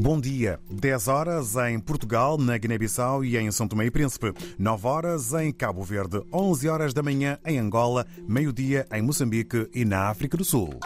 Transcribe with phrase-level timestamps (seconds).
[0.00, 0.60] Bom dia.
[0.70, 4.32] 10 horas em Portugal, na Guiné-Bissau e em São Tomé e Príncipe.
[4.56, 6.22] 9 horas em Cabo Verde.
[6.32, 8.06] 11 horas da manhã em Angola.
[8.28, 10.78] Meio-dia em Moçambique e na África do Sul.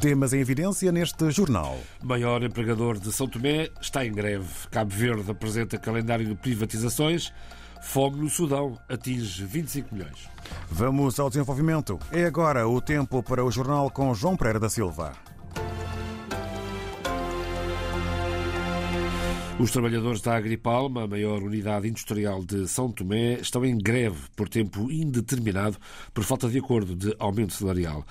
[0.00, 1.76] Temas em evidência neste jornal.
[2.04, 4.46] Maior empregador de São Tomé está em greve.
[4.70, 7.32] Cabo Verde apresenta calendário de privatizações.
[7.82, 10.28] Fome no Sudão atinge 25 milhões.
[10.70, 11.98] Vamos ao desenvolvimento.
[12.10, 15.12] É agora o tempo para o jornal com João Pereira da Silva.
[19.58, 24.50] Os trabalhadores da Agripalma, a maior unidade industrial de São Tomé, estão em greve por
[24.50, 25.78] tempo indeterminado
[26.12, 28.04] por falta de acordo de aumento salarial.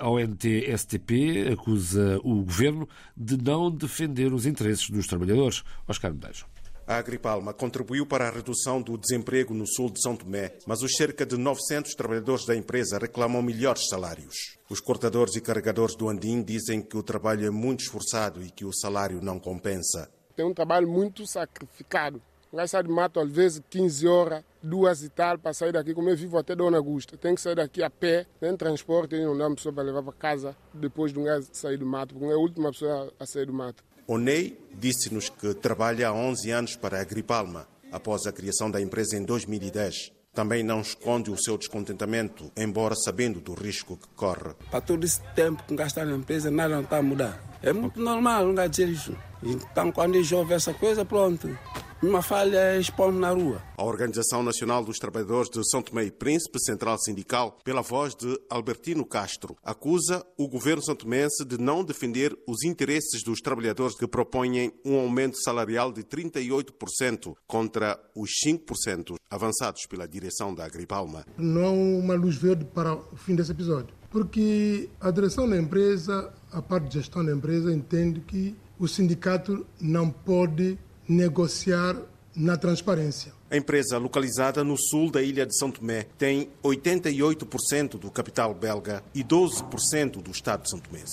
[0.00, 5.62] A ONT-STP acusa o governo de não defender os interesses dos trabalhadores.
[5.86, 6.46] Oscar Medeiros.
[6.88, 10.94] A Agripalma contribuiu para a redução do desemprego no sul de São Tomé, mas os
[10.94, 14.56] cerca de 900 trabalhadores da empresa reclamam melhores salários.
[14.70, 18.64] Os cortadores e carregadores do Andim dizem que o trabalho é muito esforçado e que
[18.64, 20.08] o salário não compensa.
[20.36, 22.22] Tem um trabalho muito sacrificado.
[22.68, 25.92] Sair de mato às vezes 15 horas, duas e tal, para sair daqui.
[25.92, 29.36] Como eu vivo até Dona Augusta, tem que sair daqui a pé, tem transporte, não
[29.36, 32.30] dá uma pessoa para levar para casa depois de um gajo sair do mato, porque
[32.30, 33.84] é a última pessoa a sair do mato.
[34.08, 39.16] Onei disse-nos que trabalha há 11 anos para a Agripalma, após a criação da empresa
[39.16, 40.12] em 2010.
[40.32, 44.54] Também não esconde o seu descontentamento, embora sabendo do risco que corre.
[44.70, 47.58] Para todo esse tempo que gastar na empresa, nada não está a mudar.
[47.60, 49.16] É muito normal, não dizer isso.
[49.42, 51.58] Então, quando chove essa coisa, pronto.
[52.02, 53.62] Uma falha expondo na rua.
[53.78, 58.38] A Organização Nacional dos Trabalhadores de São Tomé e Príncipe, Central Sindical, pela voz de
[58.50, 64.72] Albertino Castro, acusa o governo santomense de não defender os interesses dos trabalhadores que propõem
[64.84, 71.24] um aumento salarial de 38% contra os 5% avançados pela direção da Agripalma.
[71.38, 76.30] Não há uma luz verde para o fim desse episódio, porque a direção da empresa,
[76.52, 81.96] a parte de gestão da empresa, entende que o sindicato não pode negociar
[82.34, 83.32] na transparência.
[83.50, 89.02] A empresa, localizada no sul da ilha de São Tomé, tem 88% do capital belga
[89.14, 91.04] e 12% do Estado de São Tomé.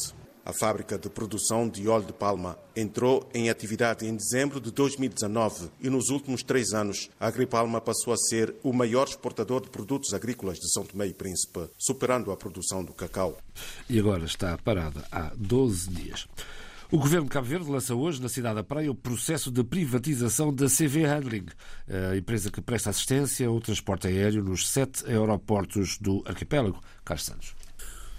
[0.46, 5.70] A fábrica de produção de óleo de palma entrou em atividade em dezembro de 2019
[5.80, 10.14] e nos últimos três anos a Agripalma passou a ser o maior exportador de produtos
[10.14, 13.38] agrícolas de São Tomé e Príncipe, superando a produção do cacau.
[13.90, 16.28] E agora está parada há 12 dias.
[16.94, 20.54] O governo de Cabo Verde lança hoje, na cidade da Praia, o processo de privatização
[20.54, 21.48] da CV Handling,
[22.12, 26.80] a empresa que presta assistência ao transporte aéreo nos sete aeroportos do arquipélago.
[27.04, 27.56] Carlos Santos.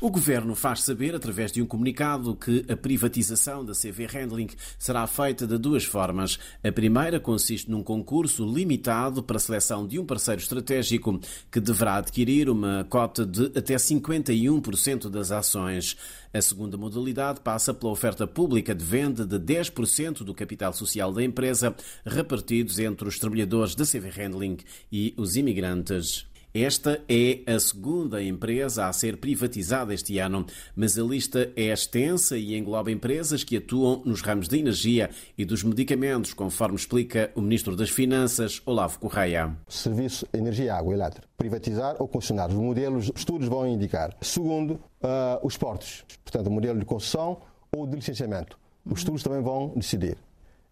[0.05, 5.07] O Governo faz saber, através de um comunicado, que a privatização da CV Handling será
[5.07, 6.39] feita de duas formas.
[6.63, 11.19] A primeira consiste num concurso limitado para a seleção de um parceiro estratégico
[11.51, 15.97] que deverá adquirir uma cota de até 51% das ações.
[16.35, 21.25] A segunda modalidade passa pela oferta pública de venda de 10% do capital social da
[21.25, 24.59] empresa, repartidos entre os trabalhadores da CV Handling
[24.93, 26.27] e os imigrantes.
[26.57, 32.39] Esta é a segunda empresa a ser privatizada este ano, mas a lista é extensa
[32.39, 37.41] e engloba empresas que atuam nos ramos da energia e dos medicamentos, conforme explica o
[37.41, 39.53] Ministro das Finanças, Olavo Correia.
[39.69, 41.27] Serviço Energia, Água Elétrica.
[41.37, 42.51] Privatizar ou concessionar.
[42.51, 44.17] Os modelos, estudos vão indicar.
[44.21, 46.05] Segundo, uh, os portos.
[46.23, 47.43] Portanto, o modelo de concessão
[47.77, 48.57] ou de licenciamento.
[48.87, 50.17] Os estudos também vão decidir.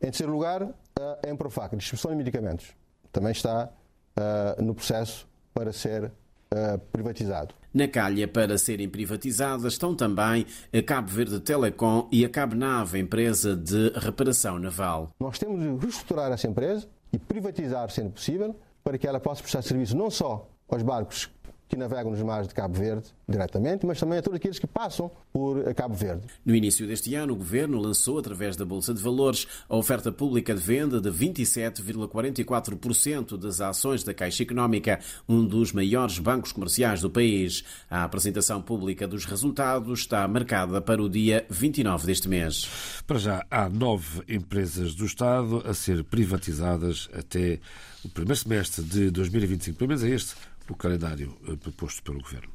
[0.00, 2.68] Em terceiro lugar, a Emprofac, distribuição de medicamentos.
[3.10, 3.68] Também está
[4.16, 7.54] uh, no processo para ser uh, privatizado.
[7.72, 12.98] Na calha para serem privatizadas estão também a Cabo Verde Telecom e a Cabo Nave,
[12.98, 15.10] empresa de reparação naval.
[15.18, 18.54] Nós temos de reestruturar essa empresa e privatizar, sendo possível,
[18.84, 21.30] para que ela possa prestar serviço não só aos barcos
[21.72, 25.10] que navegam nos mares de Cabo Verde diretamente, mas também a todos aqueles que passam
[25.32, 26.26] por Cabo Verde.
[26.44, 30.54] No início deste ano, o Governo lançou, através da Bolsa de Valores, a oferta pública
[30.54, 37.08] de venda de 27,44% das ações da Caixa Económica, um dos maiores bancos comerciais do
[37.08, 37.64] país.
[37.88, 42.68] A apresentação pública dos resultados está marcada para o dia 29 deste mês.
[43.06, 47.60] Para já, há nove empresas do Estado a ser privatizadas até
[48.04, 49.78] o primeiro semestre de 2025.
[49.78, 50.34] Pelo menos é este
[50.70, 52.52] o calendário proposto pelo Governo.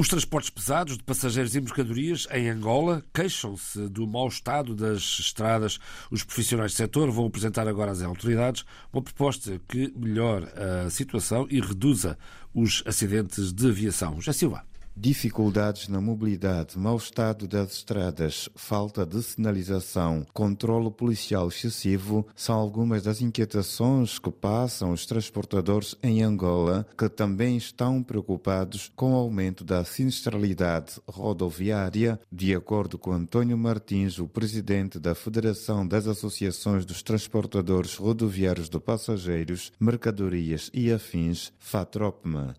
[0.00, 5.80] Os transportes pesados de passageiros e mercadorias em Angola queixam-se do mau estado das estradas.
[6.08, 10.46] Os profissionais do setor vão apresentar agora às autoridades uma proposta que melhore
[10.84, 12.16] a situação e reduza
[12.54, 14.20] os acidentes de aviação.
[14.20, 14.67] Já Silva.
[15.00, 23.04] Dificuldades na mobilidade, mau estado das estradas, falta de sinalização, controle policial excessivo são algumas
[23.04, 29.62] das inquietações que passam os transportadores em Angola, que também estão preocupados com o aumento
[29.62, 37.04] da sinistralidade rodoviária, de acordo com António Martins, o presidente da Federação das Associações dos
[37.04, 42.56] Transportadores Rodoviários de Passageiros, Mercadorias e Afins, FATROPMA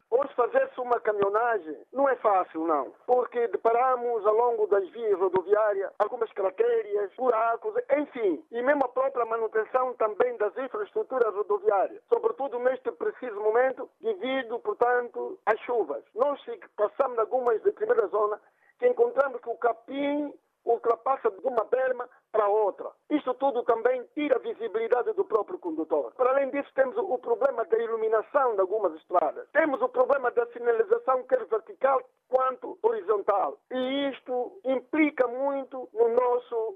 [0.89, 2.91] uma caminhonagem não é fácil, não.
[3.05, 8.43] Porque deparamos ao longo das vias rodoviárias algumas cratérias, buracos, enfim.
[8.51, 12.01] E mesmo a própria manutenção também das infraestruturas rodoviárias.
[12.09, 16.03] Sobretudo neste preciso momento, devido, portanto, às chuvas.
[16.15, 16.41] Nós
[16.75, 18.39] passamos algumas de primeira zona
[18.79, 20.33] que encontramos que o capim
[20.65, 22.89] ultrapassa de uma berma para outra.
[23.09, 26.13] Isto tudo também tira a visibilidade do próprio condutor.
[26.15, 29.47] Para além disso, temos o problema da iluminação de algumas estradas.
[29.51, 33.57] Temos o problema da sinalização, quer vertical quanto horizontal.
[33.71, 36.75] E isto implica muito no nosso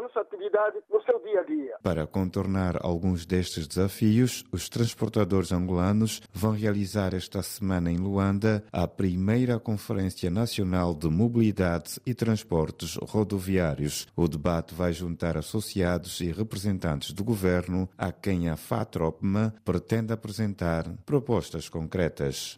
[0.00, 1.76] nossa atividade no seu dia a dia.
[1.82, 8.86] Para contornar alguns destes desafios, os transportadores angolanos vão realizar esta semana em Luanda a
[8.86, 14.06] primeira Conferência Nacional de Mobilidade e Transportes Rodoviários.
[14.16, 20.84] O debate vai juntar associados e representantes do governo a quem a FATROPMA pretende apresentar
[21.04, 22.56] propostas concretas.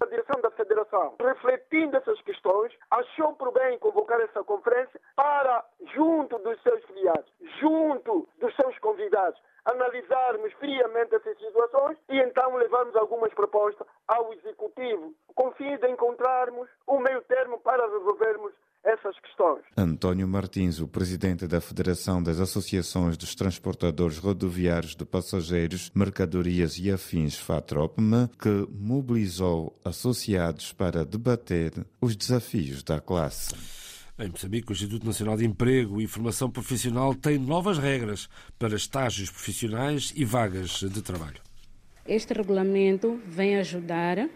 [1.20, 5.64] Refletindo essas questões, achou por bem convocar essa conferência para,
[5.94, 12.96] junto dos seus filiados, junto dos seus convidados, analisarmos friamente essas situações e então levarmos
[12.96, 18.52] algumas propostas ao Executivo, com fim de encontrarmos um meio termo para resolvermos
[18.82, 19.64] essas questões.
[19.76, 26.90] António Martins, o presidente da Federação das Associações dos Transportadores Rodoviários de Passageiros, Mercadorias e
[26.90, 33.54] Afins FATROPMA, que mobilizou associados para debater os desafios da classe.
[34.18, 38.28] Em Moçambique, o Instituto Nacional de Emprego e Formação Profissional tem novas regras
[38.58, 41.40] para estágios profissionais e vagas de trabalho.
[42.06, 44.28] Este regulamento vem ajudar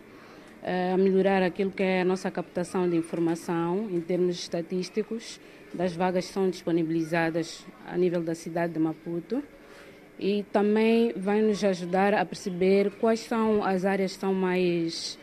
[0.65, 5.39] a melhorar aquilo que é a nossa captação de informação em termos estatísticos
[5.75, 9.43] das vagas que são disponibilizadas a nível da cidade de Maputo
[10.19, 15.19] e também vai nos ajudar a perceber quais são as áreas que são mais,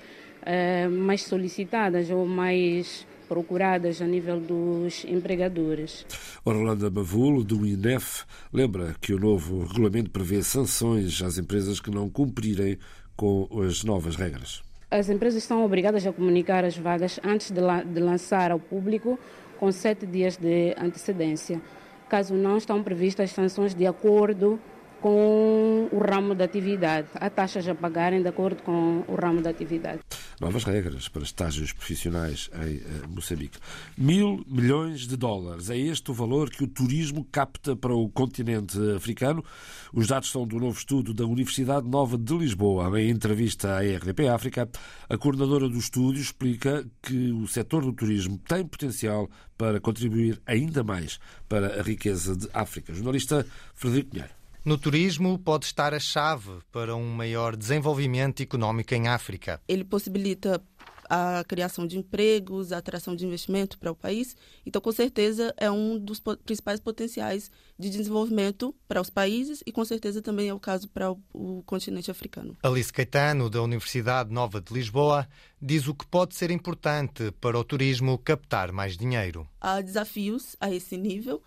[0.45, 6.05] eh, mais solicitadas ou mais procuradas a nível dos empregadores.
[6.43, 12.09] Orlando Bavulo, do INEF, lembra que o novo regulamento prevê sanções às empresas que não
[12.09, 12.77] cumprirem
[13.15, 14.61] com as novas regras.
[14.93, 19.17] As empresas são obrigadas a comunicar as vagas antes de, la de lançar ao público
[19.57, 21.61] com sete dias de antecedência.
[22.09, 24.59] Caso não, estão previstas sanções de acordo
[25.01, 27.07] com o ramo da atividade.
[27.15, 29.99] Há taxas a pagarem de acordo com o ramo da atividade.
[30.39, 33.57] Novas regras para estágios profissionais em uh, Moçambique.
[33.97, 35.69] Mil milhões de dólares.
[35.69, 39.43] É este o valor que o turismo capta para o continente africano.
[39.91, 42.99] Os dados são do novo estudo da Universidade Nova de Lisboa.
[42.99, 44.69] Em entrevista à RDP África,
[45.09, 50.83] a coordenadora do estúdio explica que o setor do turismo tem potencial para contribuir ainda
[50.83, 51.19] mais
[51.49, 52.93] para a riqueza de África.
[52.93, 54.40] Jornalista Frederico Pinheiro.
[54.63, 59.59] No turismo pode estar a chave para um maior desenvolvimento económico em África.
[59.67, 60.61] Ele possibilita
[61.09, 64.35] a criação de empregos, a atração de investimento para o país.
[64.63, 69.83] Então, com certeza, é um dos principais potenciais de desenvolvimento para os países e, com
[69.83, 72.55] certeza, também é o caso para o, o continente africano.
[72.61, 75.27] Alice Caetano, da Universidade Nova de Lisboa,
[75.59, 79.49] diz o que pode ser importante para o turismo captar mais dinheiro.
[79.59, 81.41] Há desafios a esse nível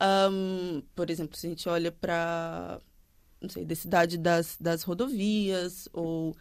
[0.00, 2.80] um, por exemplo, se a gente olha para,
[3.40, 6.34] não sei, densidade das, das rodovias ou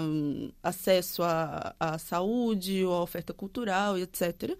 [0.00, 4.56] um, acesso à, à saúde ou à oferta cultural, etc.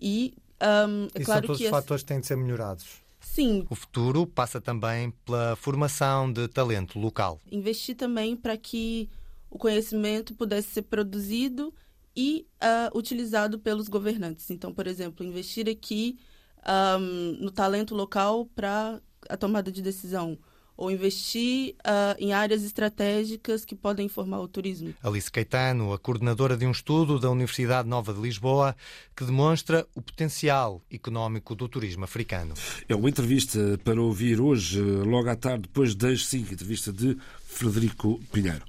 [0.00, 3.04] E um, é e claro são todos que fatores que têm de ser melhorados.
[3.20, 3.66] Sim.
[3.70, 7.40] O futuro passa também pela formação de talento local.
[7.50, 9.08] Investir também para que
[9.50, 11.72] o conhecimento pudesse ser produzido
[12.14, 14.50] e uh, utilizado pelos governantes.
[14.50, 16.18] Então, por exemplo, investir aqui
[16.66, 20.38] um, no talento local para a tomada de decisão
[20.76, 24.92] ou investir uh, em áreas estratégicas que podem informar o turismo.
[25.02, 28.74] Alice Caetano, a coordenadora de um estudo da Universidade Nova de Lisboa,
[29.14, 32.54] que demonstra o potencial económico do turismo africano.
[32.88, 37.16] É uma entrevista para ouvir hoje, logo à tarde, depois das 5, entrevista de
[37.46, 38.64] Frederico Pinheiro.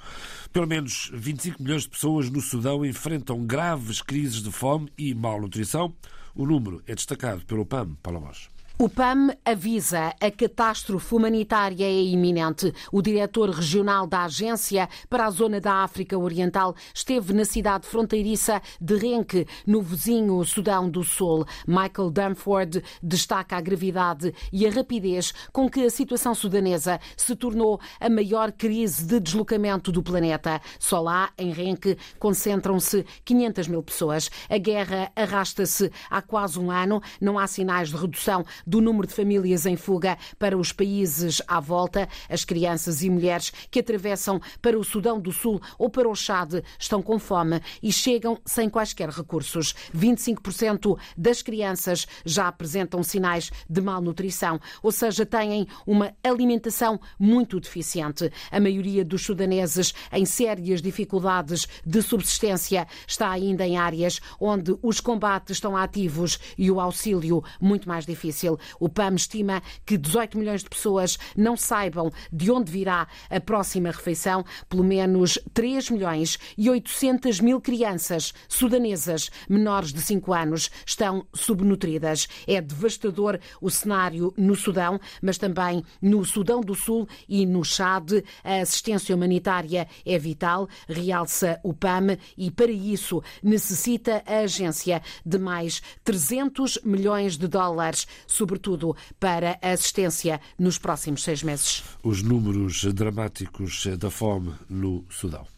[0.54, 5.94] Pelo menos 25 milhões de pessoas no Sudão enfrentam graves crises de fome e malnutrição.
[6.38, 8.55] O número é destacado pelo PAM, Paulo Bosch.
[8.78, 12.74] O PAM avisa a catástrofe humanitária é iminente.
[12.92, 18.62] O diretor regional da Agência para a Zona da África Oriental esteve na cidade fronteiriça
[18.82, 21.46] de Renque, no vizinho Sudão do Sul.
[21.66, 27.80] Michael Dunford destaca a gravidade e a rapidez com que a situação sudanesa se tornou
[27.98, 30.60] a maior crise de deslocamento do planeta.
[30.78, 34.30] Só lá, em Renque, concentram-se 500 mil pessoas.
[34.50, 37.02] A guerra arrasta-se há quase um ano.
[37.22, 41.60] Não há sinais de redução do número de famílias em fuga para os países à
[41.60, 42.08] volta.
[42.30, 46.64] As crianças e mulheres que atravessam para o Sudão do Sul ou para o Chad
[46.80, 49.76] estão com fome e chegam sem quaisquer recursos.
[49.96, 58.32] 25% das crianças já apresentam sinais de malnutrição, ou seja, têm uma alimentação muito deficiente.
[58.52, 65.00] A maioria dos sudaneses em sérias dificuldades de subsistência está ainda em áreas onde os
[65.00, 68.55] combates estão ativos e o auxílio muito mais difícil.
[68.80, 73.92] O PAM estima que 18 milhões de pessoas não saibam de onde virá a próxima
[73.92, 74.44] refeição.
[74.70, 82.28] Pelo menos 3 milhões e 800 mil crianças sudanesas menores de 5 anos estão subnutridas.
[82.48, 88.24] É devastador o cenário no Sudão, mas também no Sudão do Sul e no Chad.
[88.44, 95.38] A assistência humanitária é vital, realça o PAM, e para isso necessita a agência de
[95.38, 98.08] mais 300 milhões de dólares,
[98.46, 101.84] sobretudo para a assistência nos próximos seis meses.
[102.04, 105.55] Os números dramáticos da fome no Sudão.